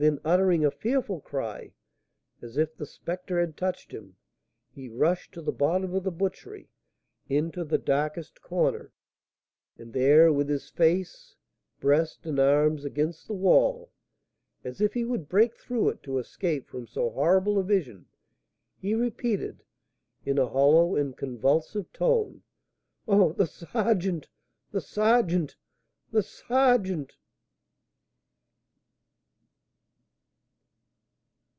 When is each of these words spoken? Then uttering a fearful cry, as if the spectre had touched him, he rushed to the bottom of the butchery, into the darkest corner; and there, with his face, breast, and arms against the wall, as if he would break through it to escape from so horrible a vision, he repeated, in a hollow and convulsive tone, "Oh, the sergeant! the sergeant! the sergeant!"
Then 0.00 0.20
uttering 0.24 0.64
a 0.64 0.70
fearful 0.70 1.20
cry, 1.20 1.72
as 2.40 2.56
if 2.56 2.76
the 2.76 2.86
spectre 2.86 3.40
had 3.40 3.56
touched 3.56 3.90
him, 3.90 4.14
he 4.70 4.88
rushed 4.88 5.32
to 5.32 5.42
the 5.42 5.50
bottom 5.50 5.92
of 5.92 6.04
the 6.04 6.12
butchery, 6.12 6.70
into 7.28 7.64
the 7.64 7.78
darkest 7.78 8.40
corner; 8.40 8.92
and 9.76 9.92
there, 9.92 10.32
with 10.32 10.48
his 10.48 10.70
face, 10.70 11.34
breast, 11.80 12.24
and 12.26 12.38
arms 12.38 12.84
against 12.84 13.26
the 13.26 13.34
wall, 13.34 13.90
as 14.62 14.80
if 14.80 14.94
he 14.94 15.02
would 15.04 15.28
break 15.28 15.56
through 15.56 15.88
it 15.88 16.00
to 16.04 16.18
escape 16.20 16.68
from 16.68 16.86
so 16.86 17.10
horrible 17.10 17.58
a 17.58 17.64
vision, 17.64 18.06
he 18.80 18.94
repeated, 18.94 19.64
in 20.24 20.38
a 20.38 20.46
hollow 20.46 20.94
and 20.94 21.16
convulsive 21.16 21.92
tone, 21.92 22.44
"Oh, 23.08 23.32
the 23.32 23.48
sergeant! 23.48 24.28
the 24.70 24.80
sergeant! 24.80 25.56
the 26.12 26.22
sergeant!" 26.22 27.16